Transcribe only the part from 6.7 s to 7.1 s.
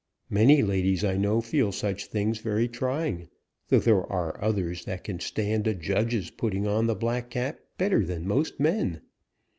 the